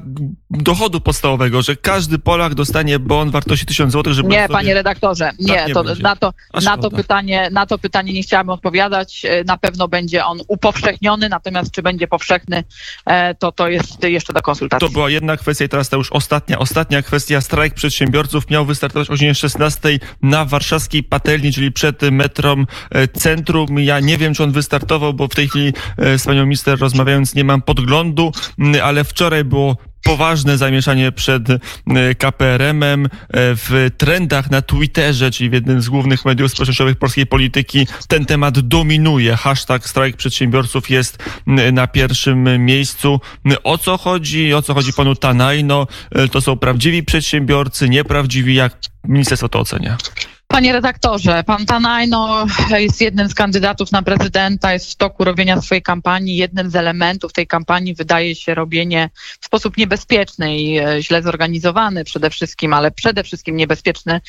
dochodu 0.50 1.00
podstawowego, 1.00 1.62
że 1.62 1.76
każdy 1.76 2.18
Polak 2.18 2.54
dostanie 2.54 2.98
bon 2.98 3.30
wartości 3.30 3.66
1000 3.66 3.92
zł, 3.92 4.14
żeby... 4.14 4.28
Nie, 4.28 4.48
panie 4.48 4.74
redaktorze, 4.74 5.30
nie, 5.38 5.54
tak 5.54 5.68
nie 5.68 5.74
to, 5.74 5.82
na, 5.82 6.16
to, 6.16 6.32
na, 6.64 6.76
to 6.76 6.90
pytanie, 6.90 7.48
na 7.52 7.66
to 7.66 7.78
pytanie 7.78 8.12
nie 8.12 8.22
chciałabym 8.22 8.50
odpowiadać. 8.50 9.22
Na 9.46 9.56
pewno 9.56 9.88
będzie 9.88 10.24
on 10.24 10.38
upowszechniony, 10.48 11.28
natomiast 11.28 11.75
czy 11.76 11.82
będzie 11.82 12.08
powszechny, 12.08 12.64
e, 13.06 13.34
to 13.34 13.52
to 13.52 13.68
jest 13.68 14.02
jeszcze 14.02 14.32
do 14.32 14.42
konsultacji. 14.42 14.88
To 14.88 14.92
była 14.92 15.10
jedna 15.10 15.36
kwestia 15.36 15.64
i 15.64 15.68
teraz 15.68 15.88
to 15.88 15.96
już 15.96 16.12
ostatnia, 16.12 16.58
ostatnia 16.58 17.02
kwestia. 17.02 17.40
Strajk 17.40 17.74
przedsiębiorców 17.74 18.50
miał 18.50 18.64
wystartować 18.64 19.08
o 19.08 19.12
godzinie 19.12 19.34
16 19.34 19.98
na 20.22 20.44
warszawskiej 20.44 21.02
patelni, 21.02 21.52
czyli 21.52 21.72
przed 21.72 22.02
metrom 22.02 22.66
e, 22.90 23.08
centrum. 23.08 23.78
Ja 23.78 24.00
nie 24.00 24.18
wiem, 24.18 24.34
czy 24.34 24.42
on 24.42 24.52
wystartował, 24.52 25.14
bo 25.14 25.28
w 25.28 25.34
tej 25.34 25.48
chwili 25.48 25.72
e, 25.98 26.18
z 26.18 26.26
panią 26.26 26.44
minister 26.44 26.78
rozmawiając 26.78 27.34
nie 27.34 27.44
mam 27.44 27.62
podglądu, 27.62 28.32
ale 28.82 29.04
wczoraj 29.04 29.44
było 29.44 29.76
poważne 30.06 30.58
zamieszanie 30.58 31.12
przed 31.12 31.50
e, 31.50 31.58
KPRM-em. 32.18 33.08
W 33.34 33.90
trendach 33.96 34.50
na 34.50 34.62
Twitterze, 34.62 35.30
czyli 35.30 35.50
w 35.50 35.52
jednym 35.52 35.82
z 35.82 35.88
głównych 35.88 36.24
mediów 36.24 36.50
społecznościowych 36.50 36.96
polskiej 36.96 37.26
polityki, 37.26 37.86
ten 38.08 38.26
temat 38.26 38.60
dominuje. 38.60 39.36
Hashtag 39.36 39.88
strajk 39.88 40.16
przedsiębiorców 40.16 40.90
jest 40.90 41.18
na 41.72 41.86
pierwszym 41.86 42.64
miejscu. 42.64 43.20
O 43.64 43.78
co 43.78 43.98
chodzi? 43.98 44.54
O 44.54 44.62
co 44.62 44.74
chodzi 44.74 44.92
panu 44.92 45.16
Tanajno? 45.16 45.86
To 46.32 46.40
są 46.40 46.56
prawdziwi 46.56 47.02
przedsiębiorcy, 47.02 47.88
nieprawdziwi? 47.88 48.54
Jak 48.54 48.78
ministerstwo 49.04 49.48
to 49.48 49.58
ocenia? 49.60 49.96
Panie 50.56 50.72
redaktorze, 50.72 51.44
pan 51.44 51.66
Tanajno 51.66 52.46
jest 52.70 53.00
jednym 53.00 53.28
z 53.28 53.34
kandydatów 53.34 53.92
na 53.92 54.02
prezydenta, 54.02 54.72
jest 54.72 54.92
w 54.92 54.96
toku 54.96 55.24
robienia 55.24 55.60
swojej 55.60 55.82
kampanii. 55.82 56.36
Jednym 56.36 56.70
z 56.70 56.76
elementów 56.76 57.32
tej 57.32 57.46
kampanii 57.46 57.94
wydaje 57.94 58.34
się 58.34 58.54
robienie 58.54 59.10
w 59.40 59.46
sposób 59.46 59.76
niebezpieczny 59.76 60.56
i 60.56 60.78
e, 60.78 61.02
źle 61.02 61.22
zorganizowany 61.22 62.04
przede 62.04 62.30
wszystkim, 62.30 62.72
ale 62.72 62.90
przede 62.90 63.24
wszystkim 63.24 63.56
niebezpieczny 63.56 64.20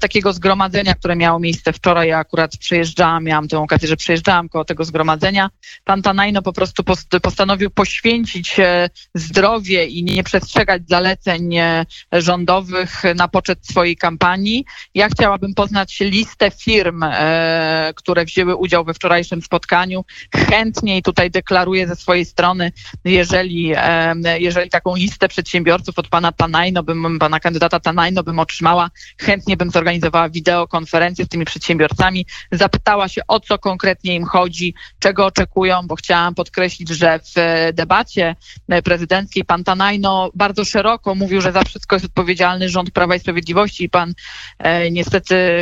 takiego 0.00 0.32
zgromadzenia, 0.32 0.94
które 0.94 1.16
miało 1.16 1.38
miejsce 1.38 1.72
wczoraj. 1.72 2.08
Ja 2.08 2.18
akurat 2.18 2.56
przyjeżdżałam, 2.56 3.24
miałam 3.24 3.48
tę 3.48 3.58
okazję, 3.58 3.88
że 3.88 3.96
przyjeżdżałam 3.96 4.48
koło 4.48 4.64
tego 4.64 4.84
zgromadzenia. 4.84 5.50
Pan 5.84 6.02
Tanajno 6.02 6.42
po 6.42 6.52
prostu 6.52 6.84
postanowił 7.22 7.70
poświęcić 7.70 8.60
e, 8.60 8.90
zdrowie 9.14 9.86
i 9.86 10.04
nie 10.04 10.24
przestrzegać 10.24 10.82
zaleceń 10.88 11.56
e, 11.56 11.86
rządowych 12.12 13.02
na 13.16 13.28
poczet 13.28 13.66
swojej 13.66 13.96
kampanii. 13.96 14.64
Ja 14.94 15.08
chciałabym 15.08 15.54
poznać 15.64 16.00
listę 16.00 16.50
firm, 16.50 17.02
e, 17.02 17.92
które 17.96 18.24
wzięły 18.24 18.56
udział 18.56 18.84
we 18.84 18.94
wczorajszym 18.94 19.42
spotkaniu. 19.42 20.04
Chętnie 20.34 20.98
i 20.98 21.02
tutaj 21.02 21.30
deklaruję 21.30 21.86
ze 21.86 21.96
swojej 21.96 22.24
strony, 22.24 22.72
jeżeli, 23.04 23.72
e, 23.76 24.14
jeżeli 24.38 24.70
taką 24.70 24.96
listę 24.96 25.28
przedsiębiorców 25.28 25.98
od 25.98 26.08
pana 26.08 26.32
Tanajno, 26.32 26.82
bym, 26.82 27.18
pana 27.18 27.40
kandydata 27.40 27.80
Tanajno 27.80 28.22
bym 28.22 28.38
otrzymała, 28.38 28.90
chętnie 29.20 29.56
bym 29.56 29.70
zorganizowała 29.70 30.28
wideokonferencję 30.28 31.24
z 31.24 31.28
tymi 31.28 31.44
przedsiębiorcami, 31.44 32.26
zapytała 32.52 33.08
się 33.08 33.22
o 33.28 33.40
co 33.40 33.58
konkretnie 33.58 34.14
im 34.14 34.24
chodzi, 34.24 34.74
czego 34.98 35.26
oczekują, 35.26 35.86
bo 35.86 35.96
chciałam 35.96 36.34
podkreślić, 36.34 36.88
że 36.88 37.18
w 37.18 37.34
debacie 37.72 38.36
prezydenckiej 38.84 39.44
pan 39.44 39.64
Tanajno 39.64 40.30
bardzo 40.34 40.64
szeroko 40.64 41.14
mówił, 41.14 41.40
że 41.40 41.52
za 41.52 41.64
wszystko 41.64 41.96
jest 41.96 42.06
odpowiedzialny 42.06 42.68
rząd 42.68 42.90
Prawa 42.90 43.14
i 43.14 43.20
Sprawiedliwości 43.20 43.84
i 43.84 43.88
pan 43.88 44.14
e, 44.58 44.90
niestety 44.90 45.53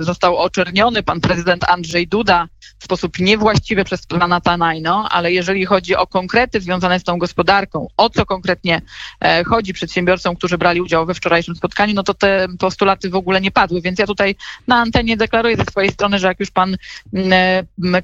został 0.00 0.36
oczerniony 0.36 1.02
pan 1.02 1.20
prezydent 1.20 1.64
Andrzej 1.68 2.08
Duda 2.08 2.48
w 2.78 2.84
sposób 2.84 3.18
niewłaściwy 3.18 3.84
przez 3.84 4.06
pana 4.06 4.40
Tanajno, 4.40 5.08
ale 5.10 5.32
jeżeli 5.32 5.66
chodzi 5.66 5.96
o 5.96 6.06
konkrety 6.06 6.60
związane 6.60 7.00
z 7.00 7.04
tą 7.04 7.18
gospodarką, 7.18 7.88
o 7.96 8.10
co 8.10 8.26
konkretnie 8.26 8.82
e, 9.20 9.44
chodzi 9.44 9.72
przedsiębiorcom, 9.72 10.36
którzy 10.36 10.58
brali 10.58 10.80
udział 10.80 11.06
we 11.06 11.14
wczorajszym 11.14 11.56
spotkaniu, 11.56 11.94
no 11.94 12.02
to 12.02 12.14
te 12.14 12.46
postulaty 12.58 13.10
w 13.10 13.14
ogóle 13.14 13.40
nie 13.40 13.50
padły. 13.50 13.80
Więc 13.80 13.98
ja 13.98 14.06
tutaj 14.06 14.34
na 14.66 14.76
antenie 14.76 15.16
deklaruję 15.16 15.56
ze 15.56 15.64
swojej 15.64 15.90
strony, 15.92 16.18
że 16.18 16.26
jak 16.26 16.40
już 16.40 16.50
pan 16.50 16.76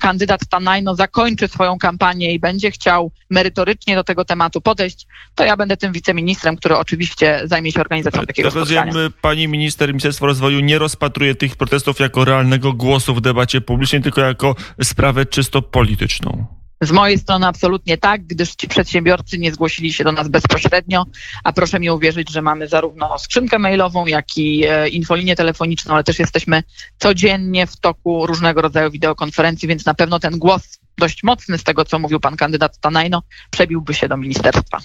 kandydat 0.00 0.40
Tanajno 0.50 0.94
zakończy 0.94 1.49
swoją 1.49 1.78
kampanię 1.78 2.35
i 2.35 2.40
będzie 2.40 2.71
chciał 2.71 3.11
merytorycznie 3.30 3.94
do 3.94 4.04
tego 4.04 4.25
tematu 4.25 4.61
podejść, 4.61 5.06
to 5.35 5.44
ja 5.44 5.56
będę 5.56 5.76
tym 5.76 5.92
wiceministrem, 5.92 6.56
który 6.56 6.76
oczywiście 6.76 7.40
zajmie 7.44 7.73
się 7.73 7.80
organizacją 7.80 8.26
takiego 8.26 8.50
spotkania. 8.50 8.92
Pani 9.21 9.49
minister, 9.49 9.88
Ministerstwo 9.88 10.26
Rozwoju 10.26 10.61
nie 10.61 10.78
rozpatruje 10.82 11.34
tych 11.34 11.56
protestów 11.56 12.00
jako 12.00 12.24
realnego 12.24 12.72
głosu 12.72 13.14
w 13.14 13.20
debacie 13.20 13.60
publicznej, 13.60 14.02
tylko 14.02 14.20
jako 14.20 14.54
sprawę 14.82 15.26
czysto 15.26 15.62
polityczną. 15.62 16.46
Z 16.82 16.90
mojej 16.90 17.18
strony 17.18 17.46
absolutnie 17.46 17.98
tak, 17.98 18.26
gdyż 18.26 18.54
ci 18.54 18.68
przedsiębiorcy 18.68 19.38
nie 19.38 19.52
zgłosili 19.52 19.92
się 19.92 20.04
do 20.04 20.12
nas 20.12 20.28
bezpośrednio, 20.28 21.04
a 21.44 21.52
proszę 21.52 21.80
mi 21.80 21.90
uwierzyć, 21.90 22.30
że 22.30 22.42
mamy 22.42 22.68
zarówno 22.68 23.18
skrzynkę 23.18 23.58
mailową, 23.58 24.06
jak 24.06 24.36
i 24.36 24.64
e, 24.64 24.88
infolinię 24.88 25.36
telefoniczną, 25.36 25.94
ale 25.94 26.04
też 26.04 26.18
jesteśmy 26.18 26.62
codziennie 26.98 27.66
w 27.66 27.76
toku 27.76 28.26
różnego 28.26 28.62
rodzaju 28.62 28.90
wideokonferencji, 28.90 29.68
więc 29.68 29.86
na 29.86 29.94
pewno 29.94 30.20
ten 30.20 30.38
głos 30.38 30.78
dość 30.98 31.22
mocny 31.22 31.58
z 31.58 31.64
tego, 31.64 31.84
co 31.84 31.98
mówił 31.98 32.20
pan 32.20 32.36
kandydat 32.36 32.76
Stanajno, 32.76 33.22
przebiłby 33.50 33.94
się 33.94 34.08
do 34.08 34.16
ministerstwa. 34.16 34.78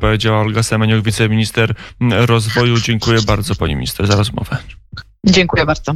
Powiedziała 0.00 0.40
Olga 0.40 0.62
Semeniuk, 0.62 1.04
wiceminister 1.04 1.74
rozwoju. 2.00 2.80
Dziękuję 2.80 3.18
bardzo 3.26 3.54
pani 3.54 3.74
minister 3.74 4.06
za 4.06 4.16
rozmowę. 4.16 4.56
Dziękuję 5.24 5.66
bardzo. 5.66 5.94